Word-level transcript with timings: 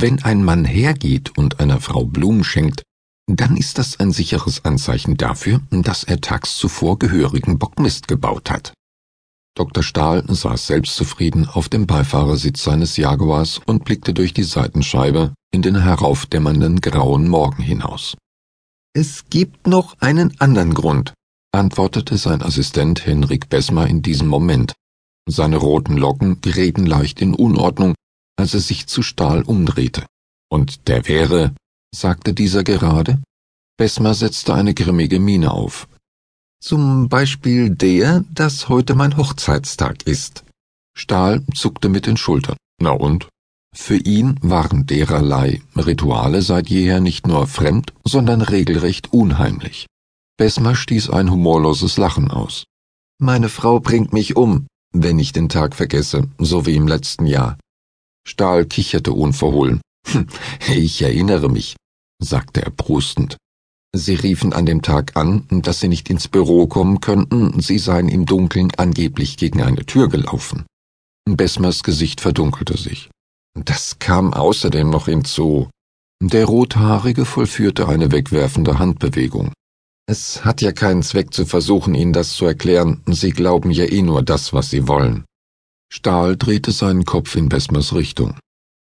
Wenn 0.00 0.22
ein 0.22 0.44
Mann 0.44 0.64
hergeht 0.64 1.36
und 1.36 1.58
einer 1.58 1.80
Frau 1.80 2.04
Blumen 2.04 2.44
schenkt, 2.44 2.84
dann 3.26 3.56
ist 3.56 3.78
das 3.78 3.98
ein 3.98 4.12
sicheres 4.12 4.64
Anzeichen 4.64 5.16
dafür, 5.16 5.60
dass 5.72 6.04
er 6.04 6.20
tags 6.20 6.56
zuvor 6.56 7.00
gehörigen 7.00 7.58
Bockmist 7.58 8.06
gebaut 8.06 8.48
hat. 8.48 8.74
Dr. 9.56 9.82
Stahl 9.82 10.22
saß 10.28 10.68
selbstzufrieden 10.68 11.48
auf 11.48 11.68
dem 11.68 11.88
Beifahrersitz 11.88 12.62
seines 12.62 12.96
Jaguars 12.96 13.60
und 13.66 13.84
blickte 13.84 14.14
durch 14.14 14.32
die 14.32 14.44
Seitenscheibe 14.44 15.34
in 15.50 15.62
den 15.62 15.82
heraufdämmernden 15.82 16.80
grauen 16.80 17.26
Morgen 17.26 17.64
hinaus. 17.64 18.16
Es 18.92 19.24
gibt 19.30 19.66
noch 19.66 19.96
einen 19.98 20.40
anderen 20.40 20.74
Grund, 20.74 21.12
antwortete 21.50 22.18
sein 22.18 22.40
Assistent 22.42 23.04
Henrik 23.04 23.48
Besmer 23.48 23.88
in 23.88 24.02
diesem 24.02 24.28
Moment. 24.28 24.74
Seine 25.28 25.56
roten 25.56 25.96
Locken 25.96 26.40
gerieten 26.40 26.86
leicht 26.86 27.20
in 27.20 27.34
Unordnung, 27.34 27.94
als 28.38 28.54
er 28.54 28.60
sich 28.60 28.86
zu 28.86 29.02
Stahl 29.02 29.42
umdrehte. 29.42 30.06
Und 30.50 30.88
der 30.88 31.08
wäre, 31.08 31.54
sagte 31.94 32.32
dieser 32.32 32.64
gerade. 32.64 33.20
Besmer 33.76 34.14
setzte 34.14 34.54
eine 34.54 34.74
grimmige 34.74 35.20
Miene 35.20 35.50
auf. 35.50 35.88
Zum 36.60 37.08
Beispiel 37.08 37.70
der, 37.70 38.24
dass 38.32 38.68
heute 38.68 38.94
mein 38.94 39.16
Hochzeitstag 39.16 40.06
ist. 40.06 40.44
Stahl 40.96 41.44
zuckte 41.54 41.88
mit 41.88 42.06
den 42.06 42.16
Schultern. 42.16 42.56
Na 42.80 42.90
und? 42.90 43.28
Für 43.74 43.96
ihn 43.96 44.38
waren 44.40 44.86
dererlei 44.86 45.62
Rituale 45.76 46.42
seit 46.42 46.68
jeher 46.68 47.00
nicht 47.00 47.26
nur 47.26 47.46
fremd, 47.46 47.92
sondern 48.04 48.40
regelrecht 48.40 49.12
unheimlich. 49.12 49.86
Besmer 50.36 50.74
stieß 50.74 51.10
ein 51.10 51.30
humorloses 51.30 51.96
Lachen 51.96 52.30
aus. 52.30 52.64
Meine 53.20 53.48
Frau 53.48 53.78
bringt 53.78 54.12
mich 54.12 54.36
um, 54.36 54.66
wenn 54.92 55.18
ich 55.18 55.32
den 55.32 55.48
Tag 55.48 55.74
vergesse, 55.76 56.28
so 56.38 56.66
wie 56.66 56.76
im 56.76 56.88
letzten 56.88 57.26
Jahr. 57.26 57.58
Stahl 58.28 58.66
kicherte 58.66 59.12
unverhohlen. 59.12 59.80
Hm, 60.06 60.26
ich 60.74 61.02
erinnere 61.02 61.48
mich, 61.48 61.76
sagte 62.22 62.62
er 62.62 62.70
prustend. 62.70 63.36
Sie 63.96 64.14
riefen 64.14 64.52
an 64.52 64.66
dem 64.66 64.82
Tag 64.82 65.16
an, 65.16 65.46
dass 65.48 65.80
Sie 65.80 65.88
nicht 65.88 66.10
ins 66.10 66.28
Büro 66.28 66.66
kommen 66.66 67.00
könnten, 67.00 67.58
Sie 67.60 67.78
seien 67.78 68.08
im 68.08 68.26
Dunkeln 68.26 68.70
angeblich 68.76 69.38
gegen 69.38 69.62
eine 69.62 69.86
Tür 69.86 70.08
gelaufen. 70.08 70.66
Besmers 71.24 71.82
Gesicht 71.82 72.20
verdunkelte 72.20 72.76
sich. 72.76 73.10
Das 73.54 73.98
kam 73.98 74.34
außerdem 74.34 74.90
noch 74.90 75.06
hinzu. 75.06 75.70
Der 76.22 76.44
Rothaarige 76.44 77.24
vollführte 77.24 77.88
eine 77.88 78.12
wegwerfende 78.12 78.78
Handbewegung. 78.78 79.52
Es 80.06 80.44
hat 80.44 80.60
ja 80.62 80.72
keinen 80.72 81.02
Zweck 81.02 81.32
zu 81.32 81.46
versuchen, 81.46 81.94
Ihnen 81.94 82.12
das 82.12 82.32
zu 82.32 82.44
erklären, 82.44 83.02
Sie 83.06 83.30
glauben 83.30 83.70
ja 83.70 83.84
eh 83.84 84.02
nur 84.02 84.22
das, 84.22 84.52
was 84.52 84.70
Sie 84.70 84.86
wollen. 84.88 85.24
Stahl 85.90 86.36
drehte 86.36 86.72
seinen 86.72 87.04
Kopf 87.04 87.34
in 87.36 87.48
Besmers 87.48 87.94
Richtung. 87.94 88.38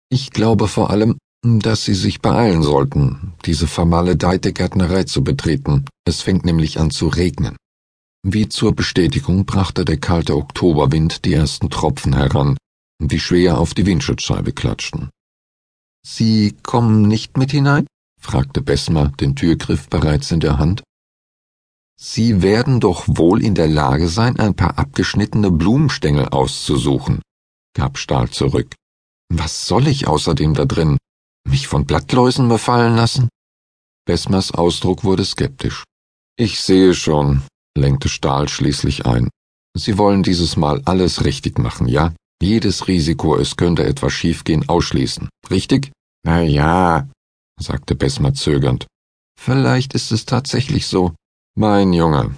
Ich 0.10 0.32
glaube 0.32 0.68
vor 0.68 0.90
allem, 0.90 1.18
dass 1.44 1.86
Sie 1.86 1.94
sich 1.94 2.22
beeilen 2.22 2.64
sollten, 2.64 3.34
diese 3.46 3.68
vermaledeite 3.68 4.54
Gärtnerei 4.54 5.04
zu 5.04 5.24
betreten. 5.24 5.86
Es 6.06 6.22
fängt 6.22 6.46
nämlich 6.46 6.80
an 6.80 6.92
zu 6.92 7.08
regnen. 7.08 7.56
Wie 8.24 8.50
zur 8.50 8.76
Bestätigung 8.76 9.46
brachte 9.46 9.86
der 9.86 9.98
kalte 9.98 10.36
Oktoberwind 10.36 11.24
die 11.26 11.34
ersten 11.34 11.70
Tropfen 11.70 12.14
heran, 12.14 12.58
die 13.00 13.20
schwer 13.20 13.60
auf 13.60 13.74
die 13.74 13.86
Windschutzscheibe 13.86 14.52
klatschten. 14.52 15.10
Sie 16.06 16.56
kommen 16.64 17.04
nicht 17.04 17.38
mit 17.38 17.52
hinein? 17.52 17.86
fragte 18.20 18.62
Besmer, 18.62 19.10
den 19.20 19.36
Türgriff 19.36 19.88
bereits 19.90 20.32
in 20.32 20.40
der 20.40 20.58
Hand. 20.58 20.84
Sie 22.00 22.44
werden 22.44 22.80
doch 22.80 23.06
wohl 23.08 23.44
in 23.44 23.56
der 23.56 23.68
Lage 23.68 24.08
sein, 24.08 24.40
ein 24.40 24.54
paar 24.56 24.78
abgeschnittene 24.78 25.50
Blumenstängel 25.50 26.30
auszusuchen, 26.30 27.22
gab 27.76 27.98
Stahl 27.98 28.30
zurück. 28.30 28.76
Was 29.34 29.68
soll 29.68 29.88
ich 29.88 30.08
außerdem 30.08 30.54
da 30.54 30.66
drin? 30.66 30.98
Mich 31.48 31.68
von 31.68 31.86
Blattläusen 31.86 32.48
befallen 32.50 32.96
lassen? 32.96 33.30
Besmers 34.06 34.52
Ausdruck 34.52 35.04
wurde 35.04 35.26
skeptisch. 35.26 35.84
Ich 36.38 36.62
sehe 36.62 36.94
schon, 36.94 37.42
lenkte 37.76 38.10
Stahl 38.10 38.48
schließlich 38.48 39.06
ein. 39.06 39.30
Sie 39.76 39.98
wollen 39.98 40.24
dieses 40.24 40.56
Mal 40.56 40.82
alles 40.86 41.26
richtig 41.26 41.58
machen, 41.58 41.88
ja? 41.88 42.14
Jedes 42.42 42.88
Risiko, 42.88 43.36
es 43.36 43.58
könnte 43.58 43.84
etwas 43.84 44.14
schiefgehen, 44.14 44.70
ausschließen. 44.70 45.30
Richtig? 45.50 45.92
Na 46.24 46.42
ja, 46.42 47.10
sagte 47.60 47.96
Besmer 47.96 48.34
zögernd. 48.34 48.86
Vielleicht 49.40 49.94
ist 49.94 50.12
es 50.12 50.26
tatsächlich 50.26 50.86
so. 50.88 51.16
Mein 51.60 51.92
Junge, 51.92 52.36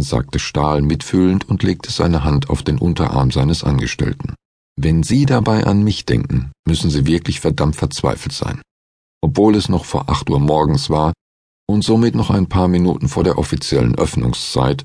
sagte 0.00 0.38
Stahl 0.38 0.80
mitfühlend 0.80 1.46
und 1.46 1.62
legte 1.62 1.92
seine 1.92 2.24
Hand 2.24 2.48
auf 2.48 2.62
den 2.62 2.78
Unterarm 2.78 3.30
seines 3.30 3.62
Angestellten. 3.62 4.34
Wenn 4.80 5.02
Sie 5.02 5.26
dabei 5.26 5.66
an 5.66 5.84
mich 5.84 6.06
denken, 6.06 6.52
müssen 6.66 6.88
Sie 6.88 7.04
wirklich 7.04 7.40
verdammt 7.40 7.76
verzweifelt 7.76 8.32
sein. 8.32 8.62
Obwohl 9.20 9.56
es 9.56 9.68
noch 9.68 9.84
vor 9.84 10.08
acht 10.08 10.30
Uhr 10.30 10.40
morgens 10.40 10.88
war 10.88 11.12
und 11.68 11.84
somit 11.84 12.14
noch 12.14 12.30
ein 12.30 12.48
paar 12.48 12.66
Minuten 12.66 13.08
vor 13.08 13.24
der 13.24 13.36
offiziellen 13.36 13.94
Öffnungszeit, 13.94 14.84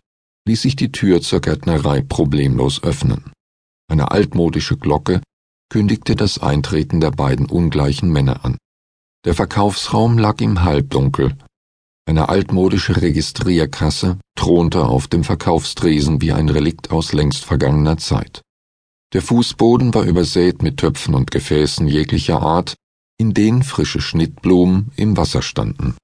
ließ 0.50 0.64
sich 0.64 0.76
die 0.76 0.92
Tür 0.92 1.22
zur 1.22 1.40
Gärtnerei 1.40 2.02
problemlos 2.02 2.84
öffnen. 2.84 3.32
Eine 3.90 4.12
altmodische 4.12 4.76
Glocke 4.76 5.22
kündigte 5.70 6.18
das 6.18 6.40
Eintreten 6.40 7.00
der 7.00 7.12
beiden 7.12 7.46
ungleichen 7.46 8.12
Männer 8.12 8.44
an. 8.44 8.58
Der 9.24 9.34
Verkaufsraum 9.34 10.18
lag 10.18 10.42
im 10.42 10.62
Halbdunkel. 10.62 11.38
Eine 12.06 12.30
altmodische 12.30 13.02
Registrierkasse 13.02 14.18
thronte 14.36 14.86
auf 14.86 15.08
dem 15.08 15.24
Verkaufstresen 15.24 16.22
wie 16.22 16.32
ein 16.32 16.50
Relikt 16.50 16.92
aus 16.92 17.14
längst 17.14 17.46
vergangener 17.46 17.98
Zeit. 17.98 18.42
Der 19.14 19.22
Fußboden 19.22 19.94
war 19.94 20.04
übersät 20.04 20.64
mit 20.64 20.78
Töpfen 20.78 21.16
und 21.16 21.32
Gefäßen 21.32 21.88
jeglicher 21.88 22.42
Art, 22.42 22.76
in 23.20 23.34
denen 23.34 23.62
frische 23.62 24.02
Schnittblumen 24.02 24.92
im 24.96 25.18
Wasser 25.18 25.42
standen. 25.42 25.96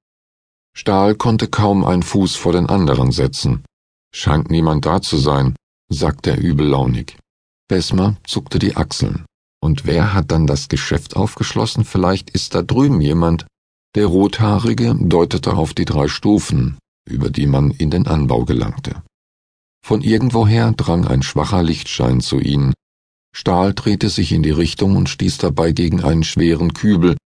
Stahl 0.75 1.15
konnte 1.15 1.47
kaum 1.47 1.83
einen 1.83 2.03
Fuß 2.03 2.35
vor 2.35 2.53
den 2.53 2.67
anderen 2.67 3.11
setzen. 3.11 3.63
Scheint 4.13 4.51
niemand 4.51 4.85
da 4.85 5.01
zu 5.01 5.17
sein, 5.17 5.55
sagte 5.89 6.31
er 6.31 6.37
übellaunig. 6.37 7.17
Besmer 7.67 8.17
zuckte 8.25 8.59
die 8.59 8.75
Achseln. 8.75 9.25
Und 9.59 9.85
wer 9.85 10.13
hat 10.13 10.31
dann 10.31 10.45
das 10.45 10.69
Geschäft 10.69 11.15
aufgeschlossen? 11.15 11.83
Vielleicht 11.83 12.29
ist 12.29 12.53
da 12.53 12.61
drüben 12.61 13.01
jemand. 13.01 13.47
Der 13.97 14.05
Rothaarige 14.05 14.95
deutete 14.99 15.53
auf 15.55 15.73
die 15.73 15.85
drei 15.85 16.07
Stufen, 16.07 16.77
über 17.09 17.31
die 17.31 17.47
man 17.47 17.71
in 17.71 17.89
den 17.89 18.05
Anbau 18.05 18.45
gelangte. 18.45 19.01
Von 19.83 20.03
irgendwoher 20.03 20.71
drang 20.73 21.07
ein 21.07 21.23
schwacher 21.23 21.63
Lichtschein 21.63 22.21
zu 22.21 22.39
ihnen, 22.39 22.75
Stahl 23.35 23.73
drehte 23.73 24.09
sich 24.09 24.33
in 24.33 24.43
die 24.43 24.51
Richtung 24.51 24.97
und 24.97 25.09
stieß 25.09 25.39
dabei 25.39 25.71
gegen 25.71 26.03
einen 26.03 26.23
schweren 26.23 26.73
Kübel, 26.73 27.17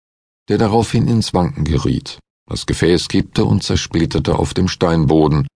der 0.49 0.59
daraufhin 0.59 1.09
ins 1.09 1.35
Wanken 1.35 1.65
geriet. 1.65 2.21
Das 2.49 2.67
Gefäß 2.67 3.09
kippte 3.09 3.45
und 3.45 3.65
zersplitterte 3.65 4.39
auf 4.39 4.55
dem 4.55 4.69
Steinboden. 4.69 5.49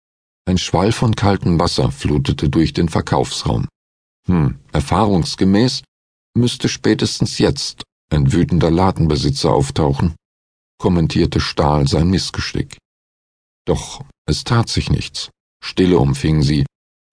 Ein 0.46 0.58
Schwall 0.58 0.90
von 0.90 1.14
kaltem 1.14 1.60
Wasser 1.60 1.92
flutete 1.92 2.48
durch 2.48 2.72
den 2.72 2.88
Verkaufsraum. 2.88 3.68
Hm, 4.26 4.58
erfahrungsgemäß 4.72 5.84
müsste 6.36 6.68
spätestens 6.68 7.38
jetzt 7.38 7.84
ein 8.10 8.32
wütender 8.32 8.72
Ladenbesitzer 8.72 9.52
auftauchen, 9.52 10.16
kommentierte 10.78 11.40
Stahl 11.40 11.86
sein 11.88 12.08
Missgeschick. 12.10 12.78
Doch 13.66 14.04
es 14.26 14.44
tat 14.44 14.68
sich 14.68 14.90
nichts. 14.90 15.30
Stille 15.62 15.98
umfing 15.98 16.42
sie, 16.42 16.64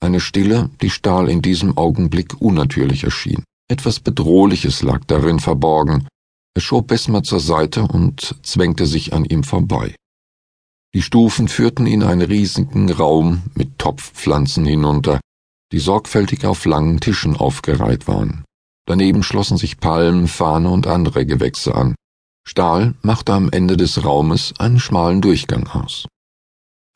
eine 0.04 0.20
Stille, 0.20 0.72
die 0.82 0.90
Stahl 0.90 1.30
in 1.30 1.44
diesem 1.44 1.78
Augenblick 1.78 2.42
unnatürlich 2.42 3.04
erschien. 3.04 3.44
Etwas 3.70 4.00
Bedrohliches 4.00 4.82
lag 4.82 5.06
darin 5.06 5.40
verborgen. 5.40 6.08
Er 6.56 6.62
schob 6.62 6.88
Besmer 6.88 7.22
zur 7.24 7.40
Seite 7.40 7.84
und 7.84 8.36
zwängte 8.42 8.88
sich 8.88 9.14
an 9.14 9.26
ihm 9.26 9.44
vorbei. 9.44 9.96
Die 10.96 11.04
Stufen 11.04 11.48
führten 11.48 11.86
in 11.86 12.04
einen 12.04 12.24
riesigen 12.24 12.92
Raum 12.92 13.44
mit 13.54 13.78
Topfpflanzen 13.78 14.66
hinunter, 14.66 15.22
die 15.72 15.80
sorgfältig 15.80 16.46
auf 16.46 16.66
langen 16.66 17.00
Tischen 17.00 17.38
aufgereiht 17.38 18.08
waren. 18.08 18.44
Daneben 18.88 19.22
schlossen 19.24 19.58
sich 19.58 19.78
Palmen, 19.78 20.28
Fahne 20.28 20.70
und 20.70 20.88
andere 20.88 21.26
Gewächse 21.26 21.76
an. 21.76 21.96
Stahl 22.51 22.95
machte 23.01 23.31
am 23.31 23.50
Ende 23.50 23.77
des 23.77 24.03
Raumes 24.03 24.53
einen 24.59 24.77
schmalen 24.77 25.21
Durchgang 25.21 25.68
aus. 25.68 26.06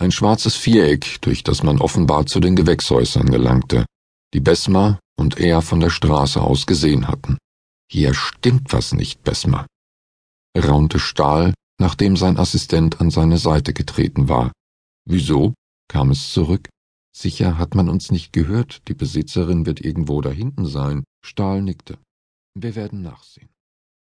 Ein 0.02 0.12
schwarzes 0.12 0.57
Viereck, 0.57 1.22
durch 1.22 1.44
das 1.44 1.63
man 1.63 1.80
offenbar 1.80 2.25
zu 2.25 2.42
den 2.42 2.57
Gewächshäusern 2.57 3.31
gelangte, 3.31 3.86
die 4.34 4.42
Besma 4.42 5.00
und 5.18 5.40
er 5.40 5.62
von 5.62 5.80
der 5.80 5.92
Straße 5.92 6.42
aus 6.42 6.66
gesehen 6.66 7.07
hatten. 7.07 7.38
Hier 7.90 8.13
stimmt 8.13 8.74
was 8.74 8.92
nicht, 8.92 9.24
Besma, 9.24 9.66
raunte 10.57 11.00
Stahl, 11.00 11.54
nachdem 11.80 12.18
sein 12.18 12.38
Assistent 12.38 13.00
an 13.00 13.10
seine 13.10 13.38
Seite 13.38 13.72
getreten 13.72 14.28
war. 14.28 14.51
Wieso? 15.08 15.54
kam 15.88 16.12
es 16.12 16.34
zurück. 16.34 16.68
Sicher 17.16 17.58
hat 17.58 17.75
man 17.75 17.88
uns 17.88 18.12
nicht 18.12 18.34
gehört, 18.34 18.90
die 18.90 18.94
Besitzerin 18.94 19.66
wird 19.66 19.80
irgendwo 19.80 20.19
da 20.19 20.31
hinten 20.31 20.66
sein. 20.66 21.06
Stahl 21.25 21.62
nickte. 21.62 21.98
Wir 22.56 22.75
werden 22.75 23.04
nachsehen. 23.04 23.55